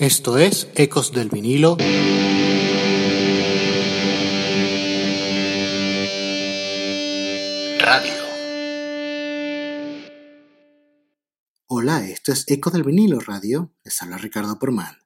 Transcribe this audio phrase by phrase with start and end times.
[0.00, 1.76] Esto es Ecos del vinilo.
[7.78, 8.14] Radio.
[11.66, 13.74] Hola, esto es Ecos del vinilo radio.
[13.84, 14.96] Les habla Ricardo Porman.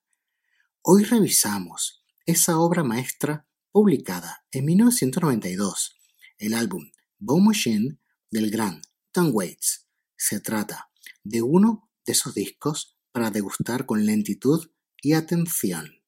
[0.83, 5.99] Hoy revisamos esa obra maestra publicada en 1992,
[6.39, 7.99] el álbum Bone Machine
[8.31, 8.81] del gran
[9.11, 9.89] Tom Waits.
[10.17, 10.89] Se trata
[11.25, 14.69] de uno de esos discos para degustar con lentitud
[15.05, 16.01] y atención.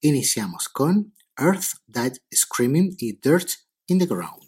[0.00, 3.48] Iniciamos con Earth Died Screaming y Dirt
[3.86, 4.43] in the Ground.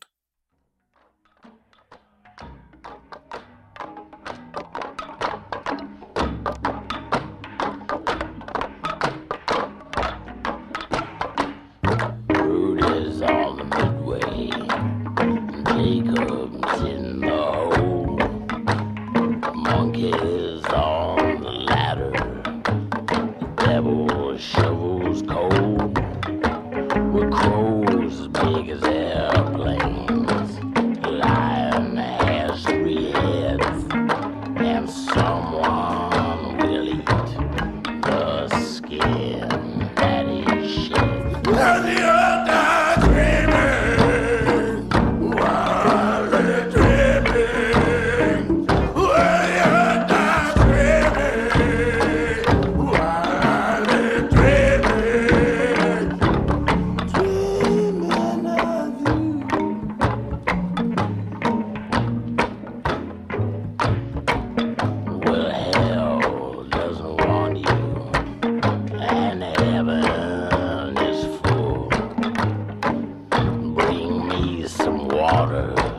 [75.26, 75.95] water.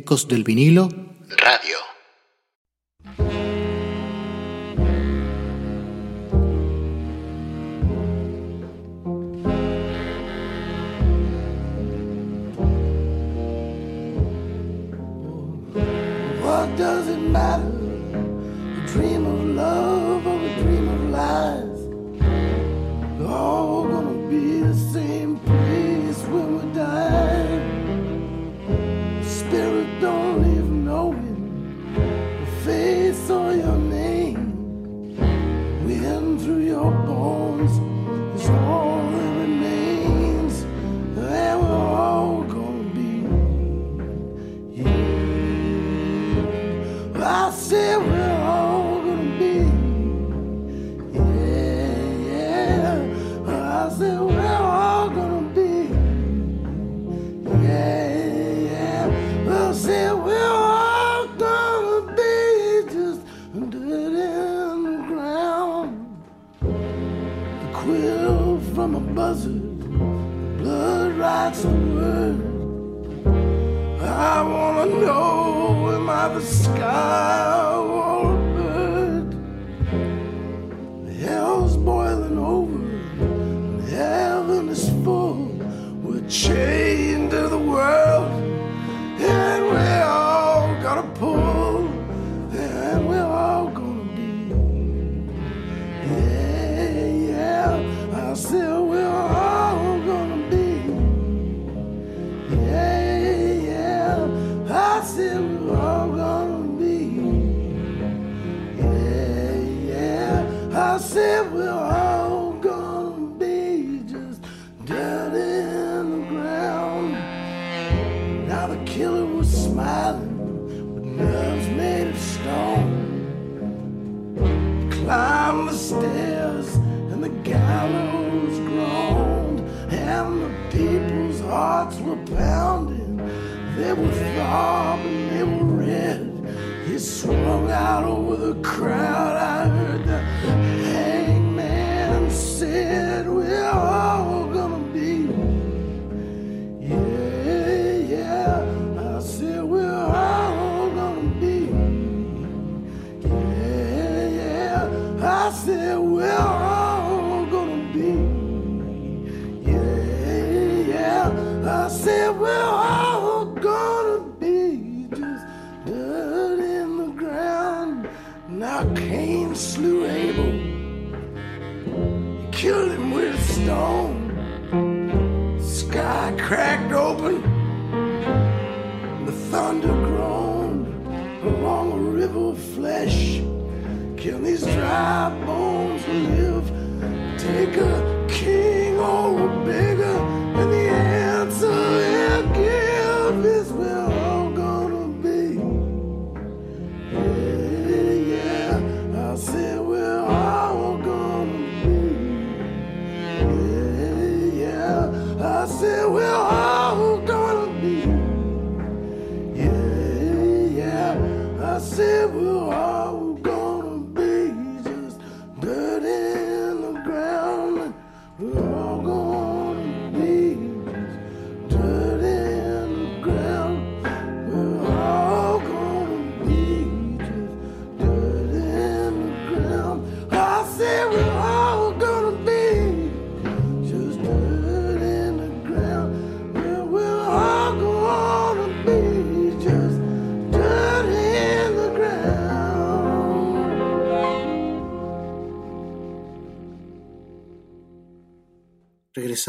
[0.00, 0.88] Ecos del vinilo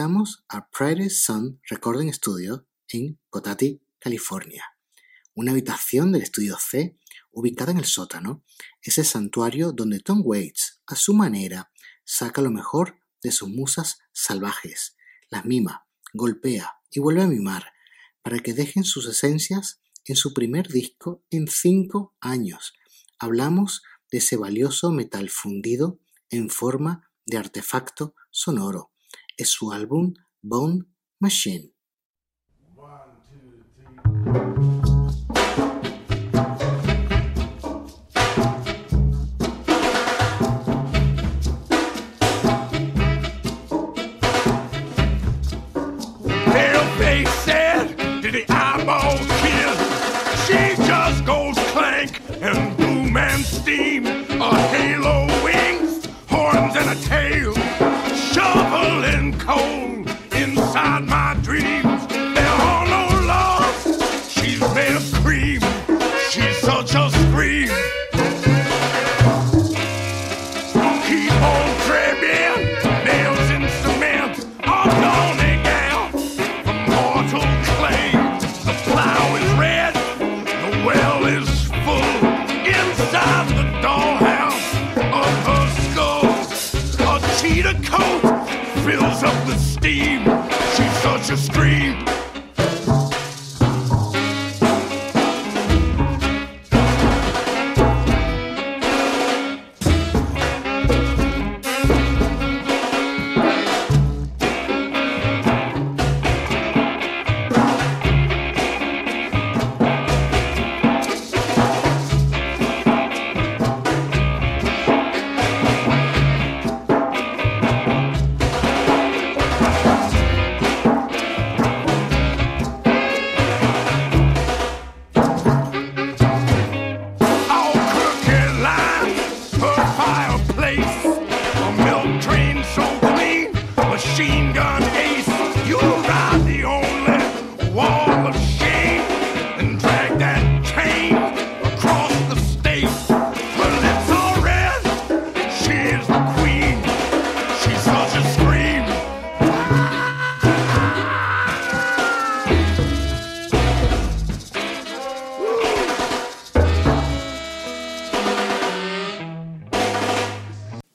[0.02, 0.68] regresamos a
[1.10, 4.66] Sun Recording Studio en Cotati, California.
[5.36, 6.98] Una habitación del estudio C,
[7.32, 8.44] ubicada en el sótano,
[8.82, 11.72] es el santuario donde Tom Waits, a su manera,
[12.04, 14.98] saca lo mejor de sus musas salvajes,
[15.30, 17.68] las mima, golpea y vuelve a mimar,
[18.24, 22.74] para que dejen sus esencias en su primer disco en cinco años.
[23.20, 26.00] Hablamos de ese valioso metal fundido
[26.32, 28.91] en forma de artefacto sonoro
[29.42, 30.86] es su álbum Bone
[31.20, 31.74] Machine.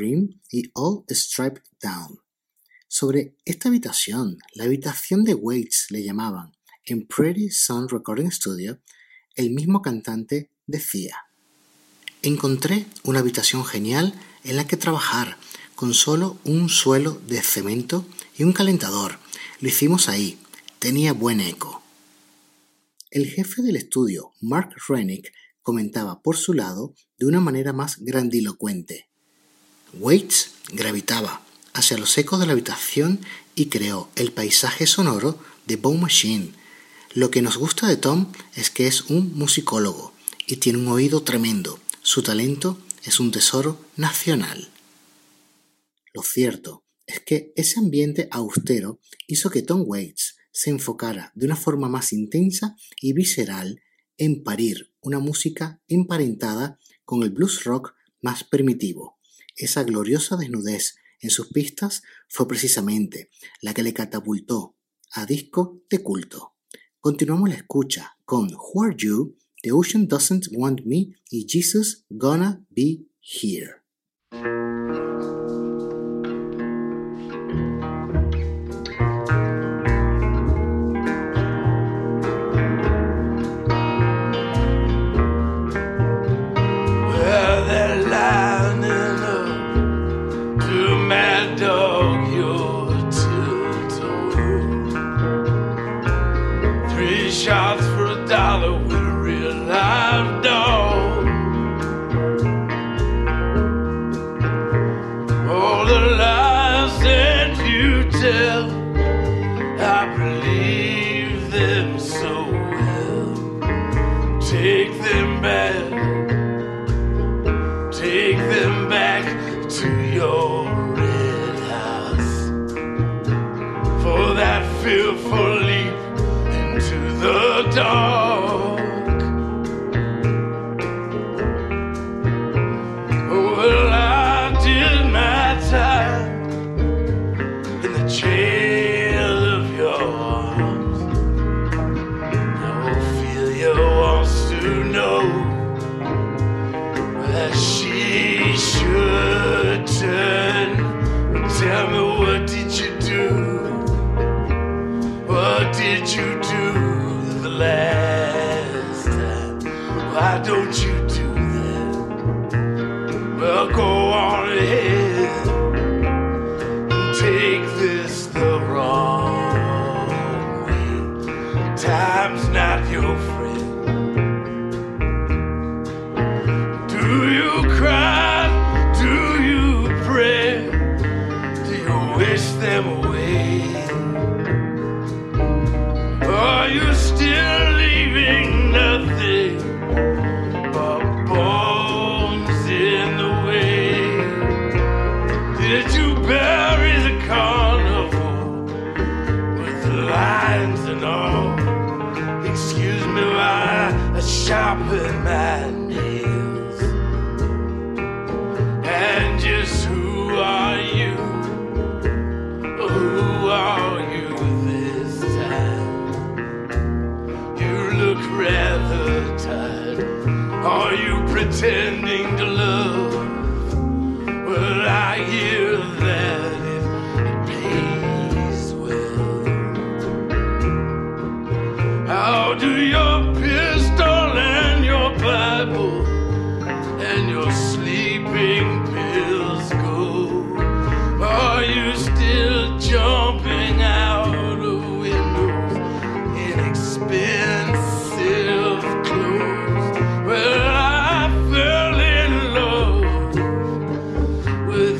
[0.00, 2.20] Y All Striped Down.
[2.86, 6.52] Sobre esta habitación, la habitación de Waits le llamaban,
[6.84, 8.80] en Pretty Sun Recording Studio,
[9.34, 11.16] el mismo cantante decía,
[12.22, 14.14] Encontré una habitación genial
[14.44, 15.36] en la que trabajar,
[15.74, 19.18] con solo un suelo de cemento y un calentador.
[19.60, 20.38] Lo hicimos ahí,
[20.78, 21.82] tenía buen eco.
[23.10, 29.07] El jefe del estudio, Mark Rennick, comentaba por su lado de una manera más grandilocuente.
[29.94, 31.42] Waits gravitaba
[31.72, 33.20] hacia los ecos de la habitación
[33.54, 36.52] y creó el paisaje sonoro de Bone Machine.
[37.14, 40.12] Lo que nos gusta de Tom es que es un musicólogo
[40.46, 41.80] y tiene un oído tremendo.
[42.02, 44.68] Su talento es un tesoro nacional.
[46.12, 51.56] Lo cierto es que ese ambiente austero hizo que Tom Waits se enfocara de una
[51.56, 53.80] forma más intensa y visceral
[54.18, 59.17] en parir una música emparentada con el blues rock más primitivo.
[59.58, 63.28] Esa gloriosa desnudez en sus pistas fue precisamente
[63.60, 64.76] la que le catapultó
[65.10, 66.54] a disco de culto.
[67.00, 72.64] Continuamos la escucha con Who Are You, The Ocean Doesn't Want Me y Jesus Gonna
[72.70, 73.82] Be Here.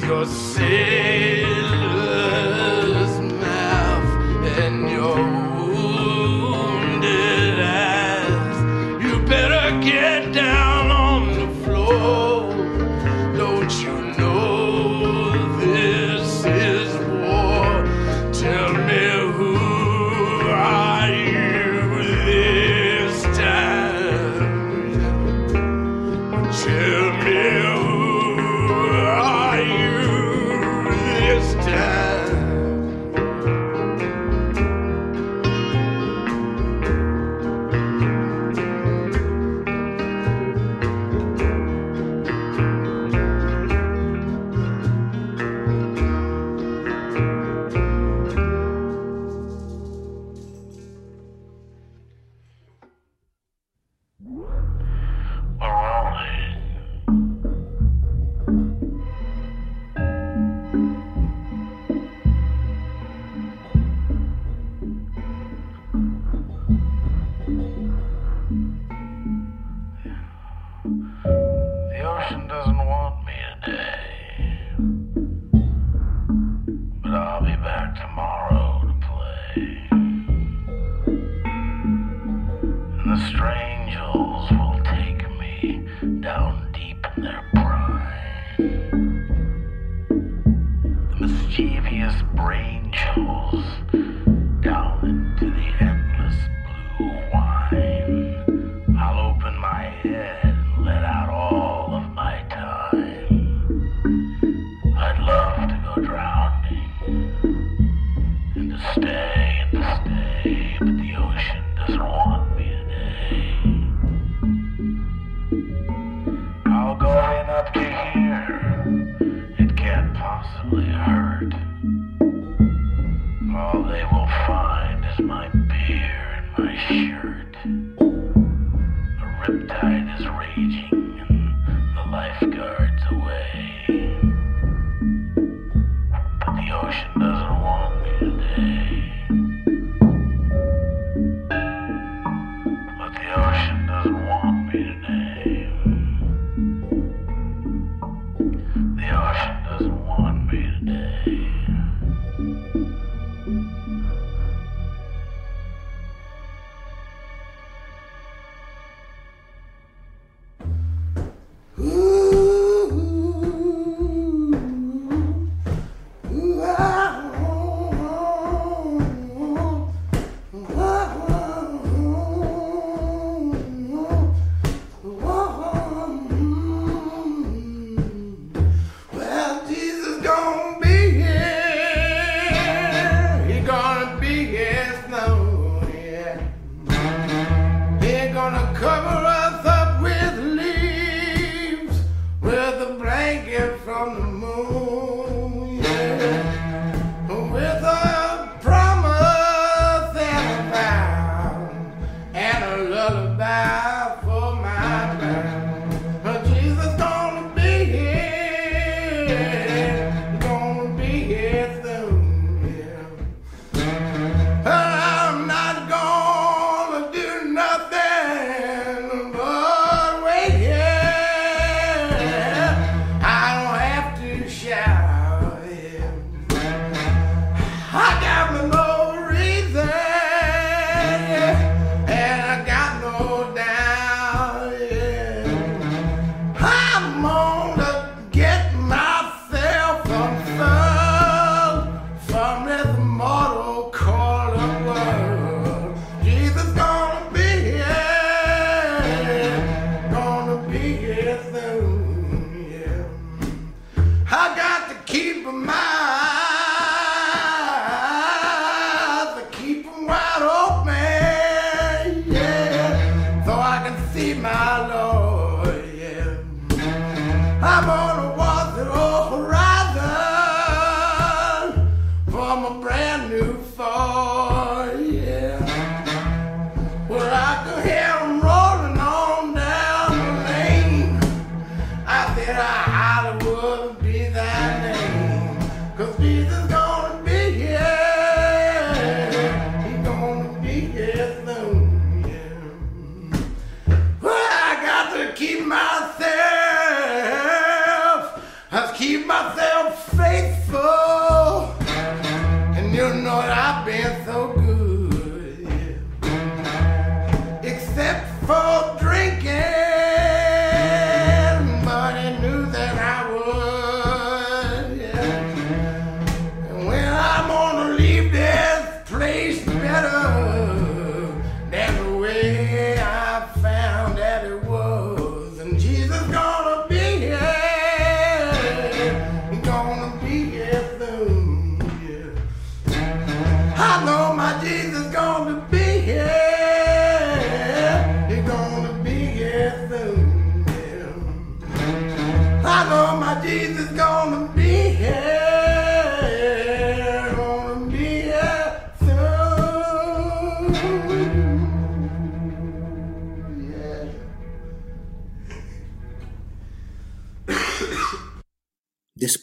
[0.09, 1.38] your sin.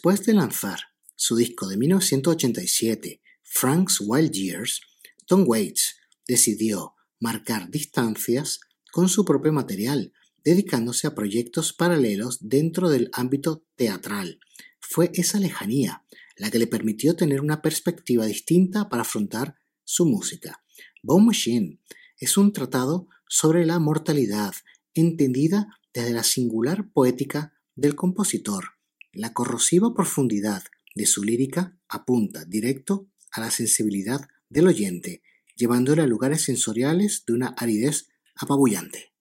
[0.06, 0.78] Después de lanzar
[1.16, 4.80] su disco de 1987, Frank's Wild Years,
[5.26, 5.96] Tom Waits
[6.28, 8.60] decidió marcar distancias
[8.92, 10.12] con su propio material,
[10.44, 14.38] dedicándose a proyectos paralelos dentro del ámbito teatral.
[14.78, 16.04] Fue esa lejanía
[16.36, 20.62] la que le permitió tener una perspectiva distinta para afrontar su música.
[21.02, 21.80] Bone Machine
[22.20, 24.54] es un tratado sobre la mortalidad,
[24.94, 28.75] entendida desde la singular poética del compositor.
[29.18, 30.62] La corrosiva profundidad
[30.94, 35.22] de su lírica apunta directo a la sensibilidad del oyente,
[35.54, 39.14] llevándole a lugares sensoriales de una aridez apabullante.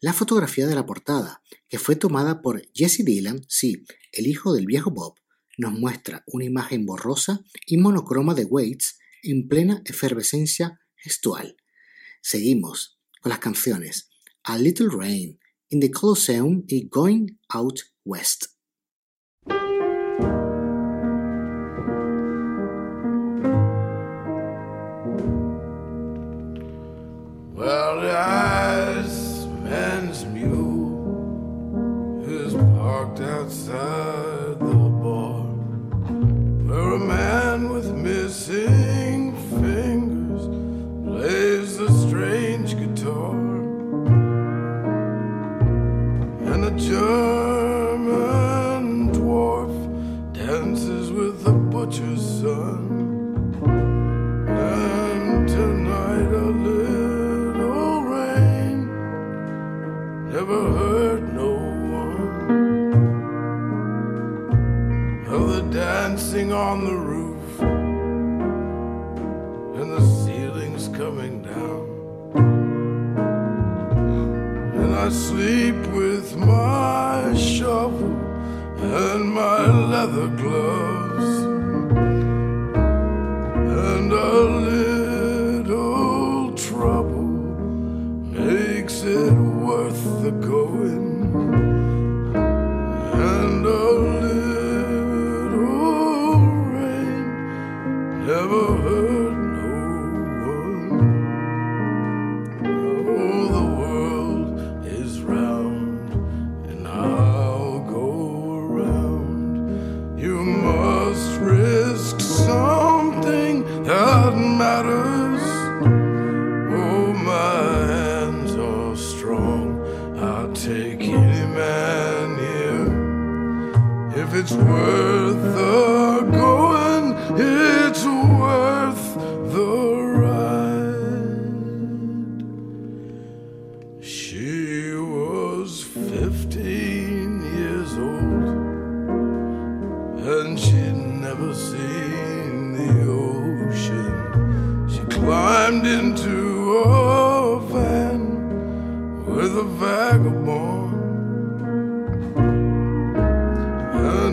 [0.00, 4.66] La fotografía de la portada, que fue tomada por Jesse Dillon, sí, el hijo del
[4.66, 5.14] viejo Bob,
[5.58, 11.56] nos muestra una imagen borrosa y monocroma de Waits en plena efervescencia gestual.
[12.20, 14.10] Seguimos con las canciones
[14.42, 18.55] A Little Rain, In the Colosseum y Going Out West.
[33.46, 34.15] Outside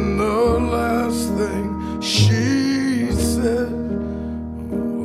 [0.04, 3.72] And the last thing she said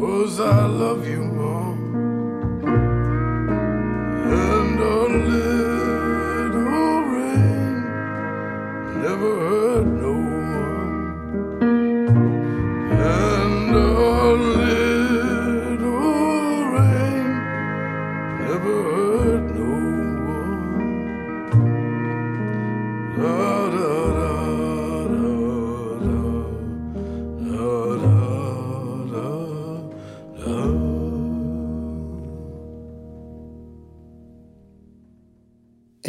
[0.03, 1.38] was, I love you,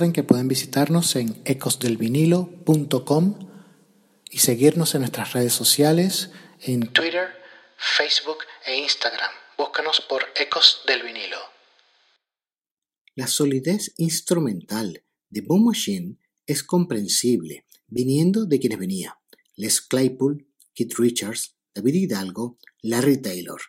[0.00, 3.50] Recuerden que pueden visitarnos en ecosdelvinilo.com
[4.30, 6.30] y seguirnos en nuestras redes sociales
[6.62, 7.28] en Twitter,
[7.76, 9.30] Facebook e Instagram.
[9.58, 11.36] Búscanos por Ecos del Vinilo.
[13.14, 19.18] La solidez instrumental de Boom Machine es comprensible, viniendo de quienes venía:
[19.54, 23.60] Les Claypool, Keith Richards, David Hidalgo, Larry Taylor.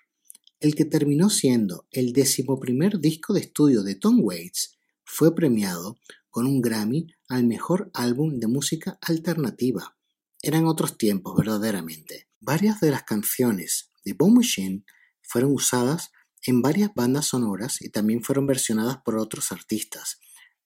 [0.61, 5.97] El que terminó siendo el decimoprimer disco de estudio de Tom Waits fue premiado
[6.31, 9.95] con un Grammy al mejor álbum de música alternativa.
[10.41, 12.27] Eran otros tiempos, verdaderamente.
[12.39, 14.83] Varias de las canciones de Boom Machine
[15.21, 16.11] fueron usadas
[16.43, 20.19] en varias bandas sonoras y también fueron versionadas por otros artistas.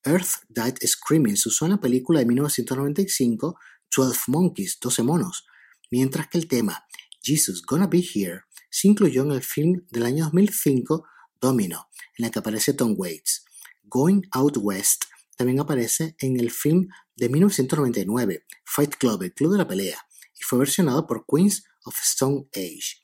[0.04, 3.58] Earth Died Screaming se usó en la película de 1995
[3.94, 5.46] 12 Monkeys, 12 monos,
[5.90, 6.86] mientras que el tema
[7.22, 11.04] Jesus Gonna Be Here se incluyó en el film del año 2005
[11.40, 13.44] Domino, en el que aparece Tom Waits.
[13.84, 15.04] Going Out West
[15.36, 19.98] también aparece en el film de 1999, Fight Club, el club de la pelea,
[20.38, 23.00] y fue versionado por Queens of Stone Age.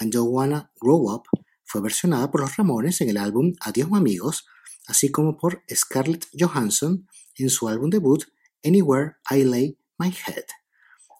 [0.00, 1.24] And Don't Wanna Grow Up
[1.64, 4.46] fue versionada por los Ramones en el álbum Adiós Amigos,
[4.86, 7.06] así como por Scarlett Johansson
[7.36, 8.24] en su álbum debut
[8.64, 10.44] Anywhere I Lay My Head.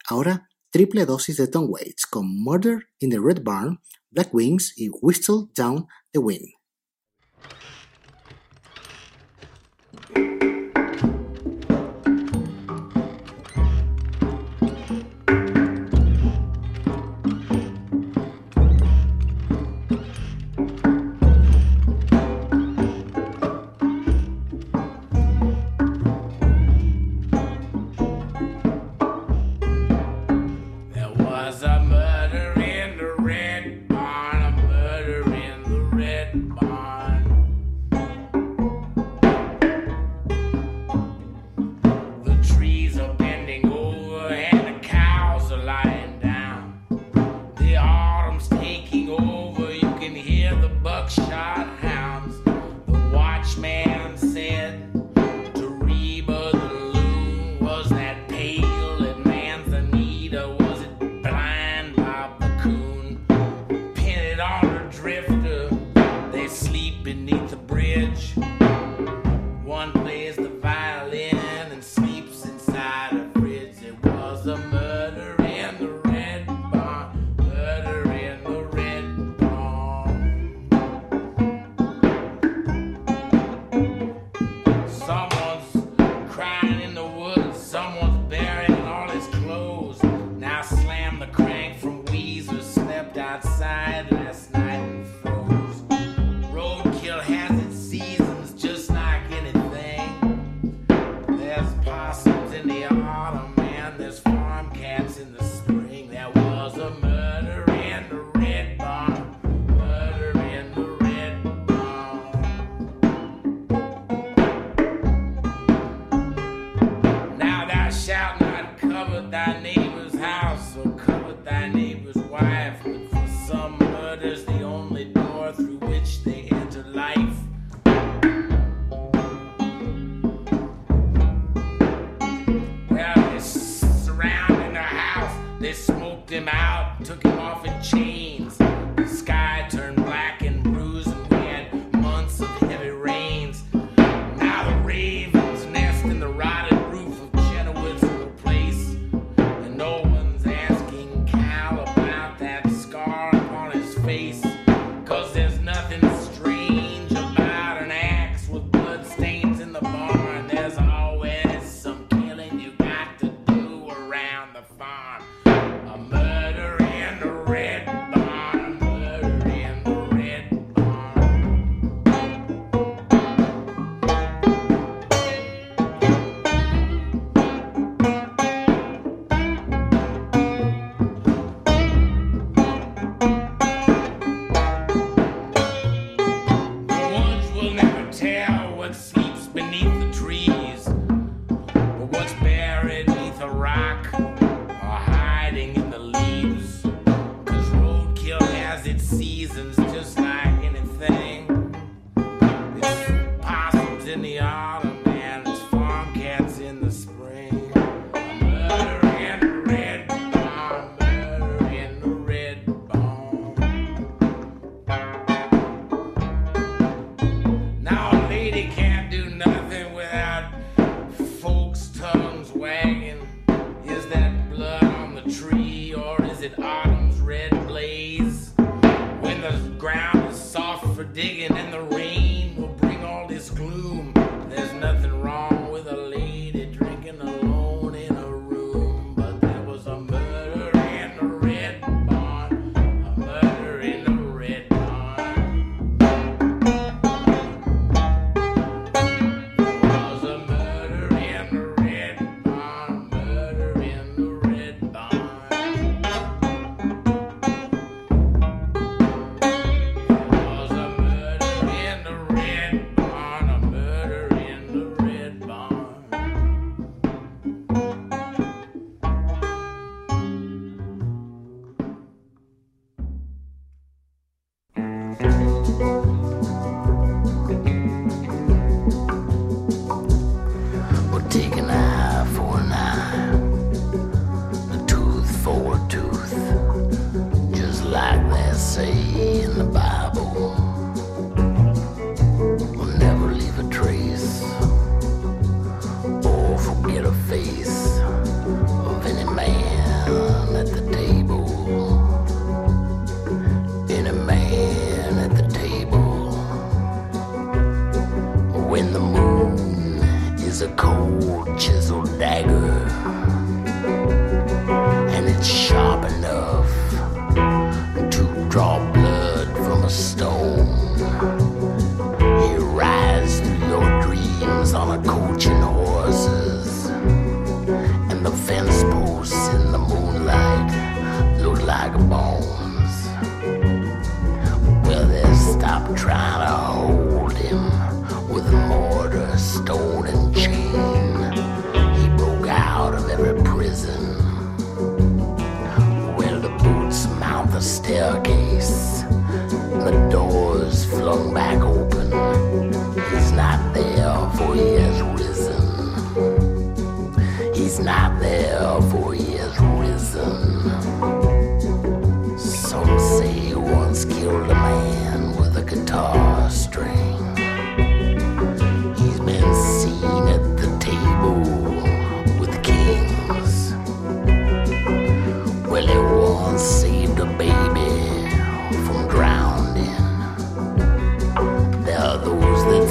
[0.09, 4.89] Ahora, triple dosis de Tom Waits con Murder in the Red Barn, Black Wings y
[4.89, 6.49] Whistle Down the Wind.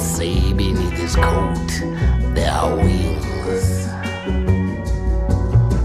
[0.04, 1.70] Say beneath his coat
[2.34, 3.88] there are wings.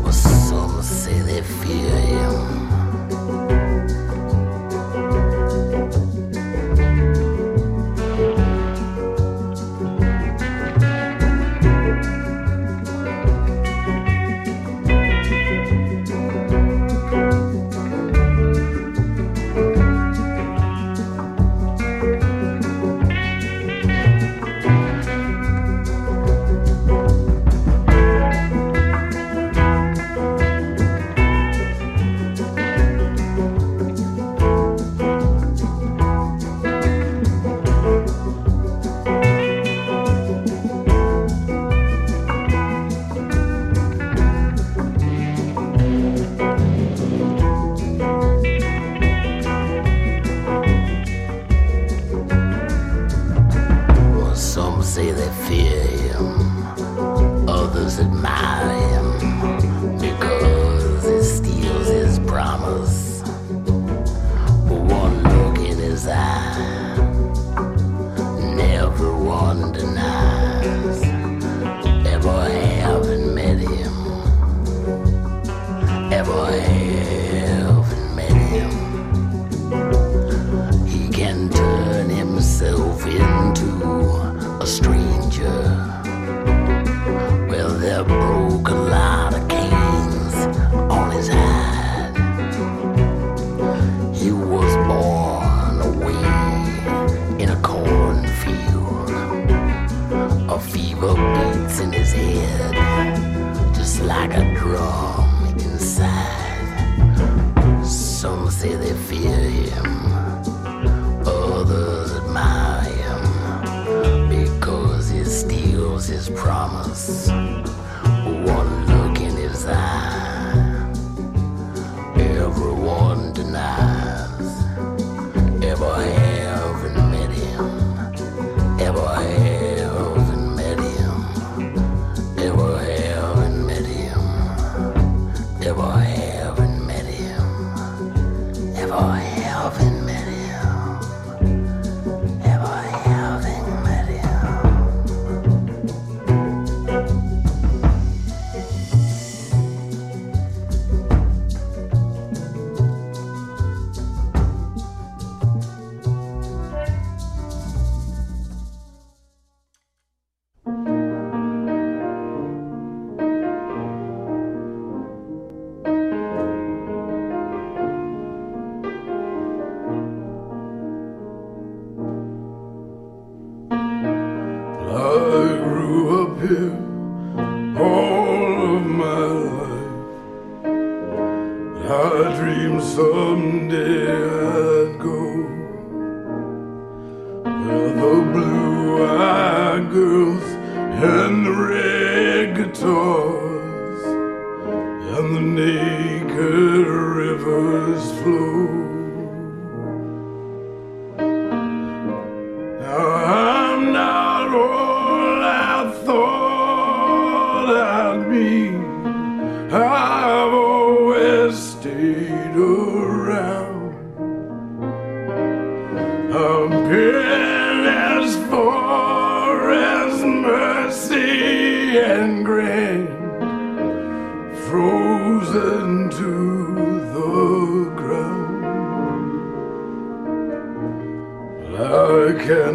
[0.05, 1.98] Or some say they fear.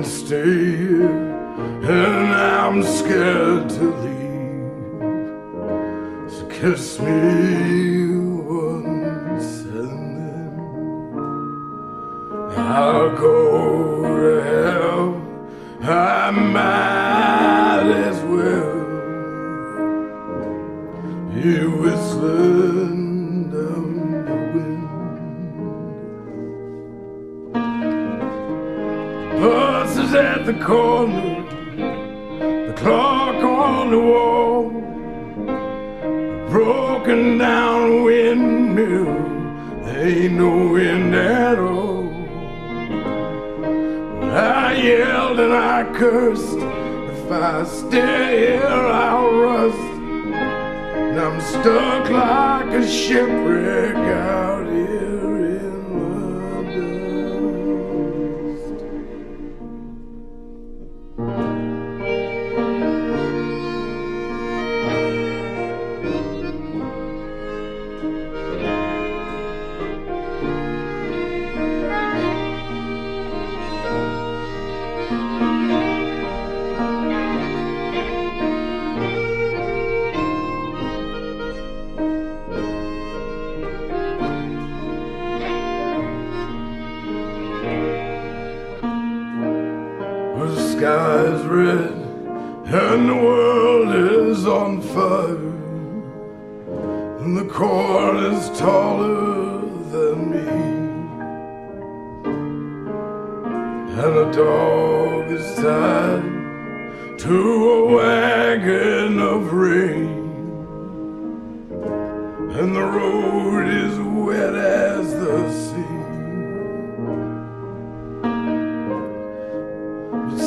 [0.05, 4.25] stay here, and I'm scared to leave.
[6.33, 7.24] So kiss me
[91.55, 91.95] red
[92.67, 95.53] and the world is on fire,
[97.21, 99.61] and the corn is taller
[99.93, 100.49] than me,
[104.03, 107.37] and a dog is tied to
[107.71, 110.09] a wagon of rain,
[112.59, 113.95] and the road is
[114.27, 115.94] wet as the sea.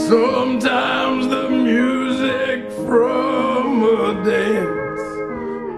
[0.08, 5.06] Sometimes the music from a dance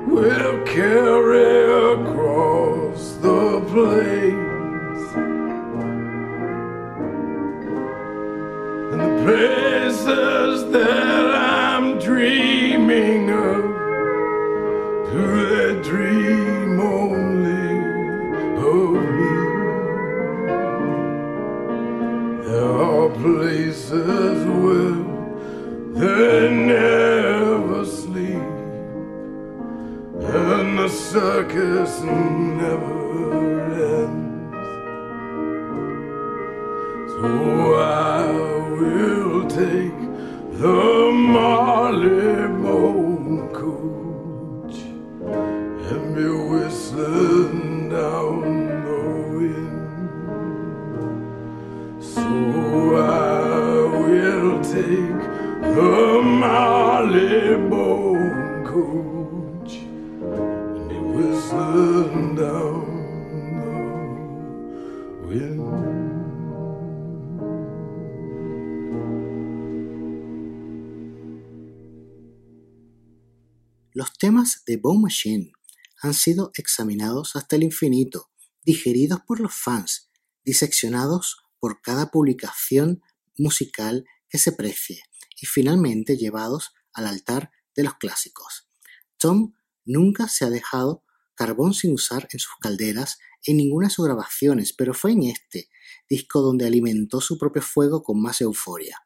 [0.07, 5.13] will carry across the plains.
[8.91, 13.63] And the places that I'm dreaming of,
[15.11, 17.79] do they dream only
[18.57, 19.38] of me?
[22.69, 25.01] Are places where
[25.99, 28.49] they never sleep,
[30.21, 32.99] and the circus never
[33.97, 34.67] ends.
[37.13, 37.29] So
[37.75, 38.31] I
[38.79, 39.99] will take
[40.61, 40.99] the
[42.63, 44.77] Bone coach
[45.91, 47.38] and be whistling
[73.99, 75.51] Los temas de Bone Machine
[76.01, 78.29] han sido examinados hasta el infinito,
[78.63, 80.09] digeridos por los fans,
[80.45, 83.01] diseccionados por cada publicación
[83.37, 85.03] musical que se precie
[85.41, 88.69] y finalmente llevados al altar de los clásicos.
[89.17, 89.53] Tom
[89.85, 91.03] nunca se ha dejado
[91.35, 95.69] carbón sin usar en sus calderas en ninguna de sus grabaciones, pero fue en este
[96.09, 98.97] disco donde alimentó su propio fuego con más euforia.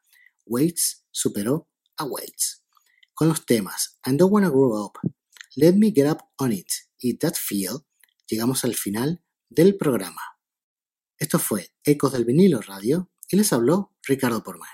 [0.44, 2.64] Waits superó a Waits.
[3.14, 4.98] Con los temas I Don't Wanna Grow Up,
[5.54, 6.66] Let Me Get Up On It
[6.98, 7.78] y That Feel,
[8.26, 10.20] llegamos al final del programa.
[11.18, 14.68] Esto fue Ecos del Vinilo Radio y les habló Ricardo Porman.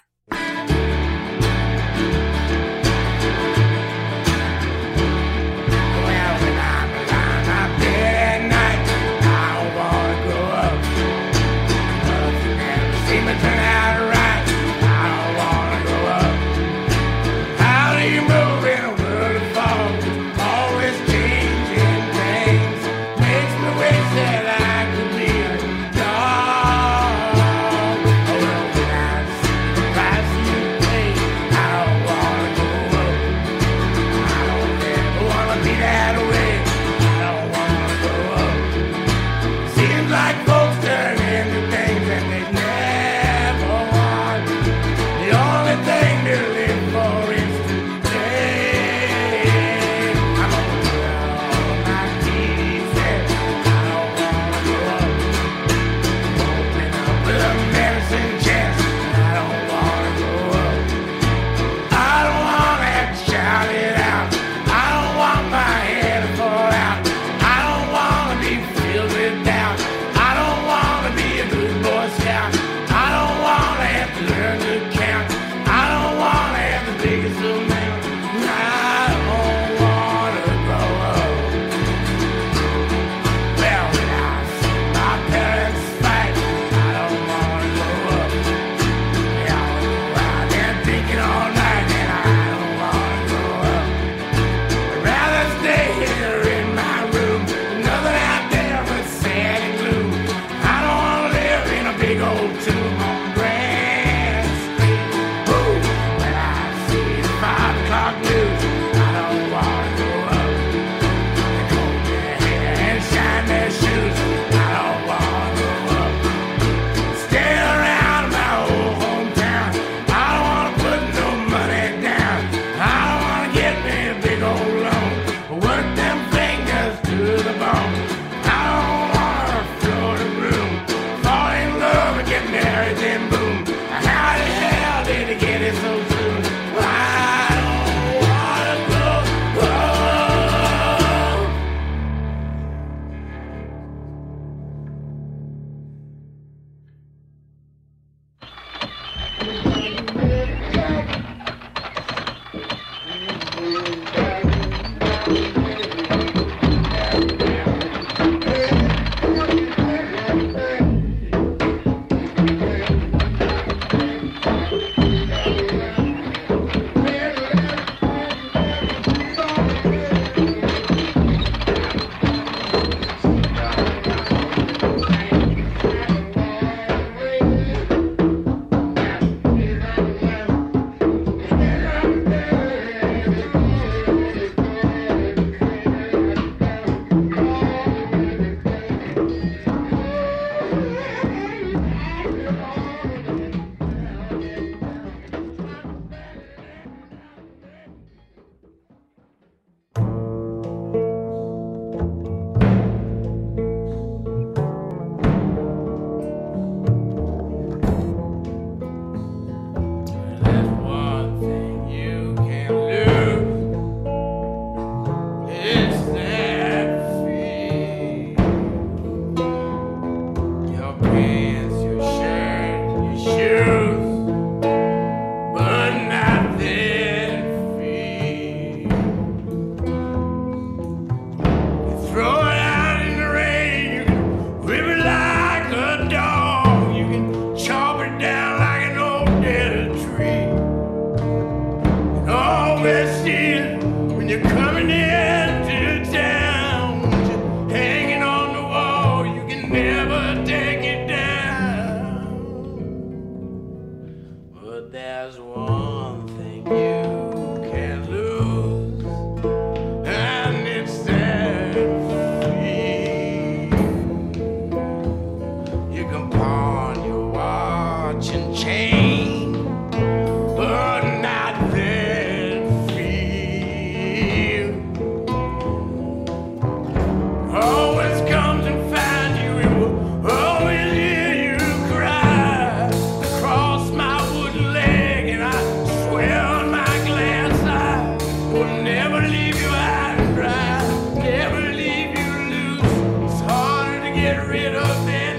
[294.14, 295.29] Get rid of than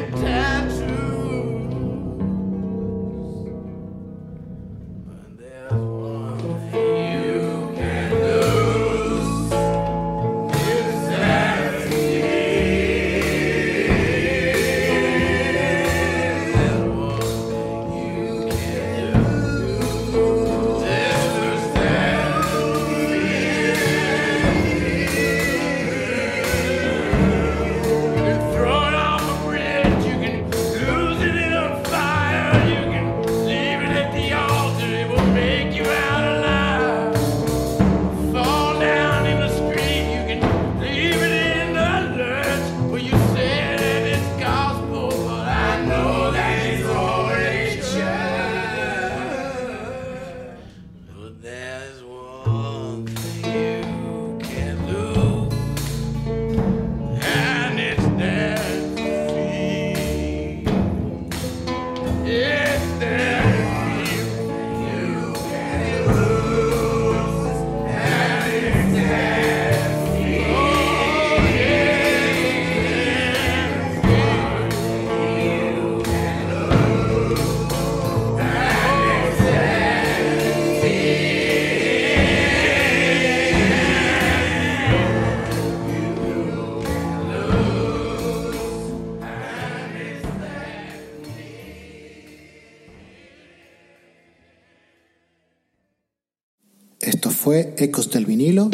[97.77, 98.69] Ecos del vinilo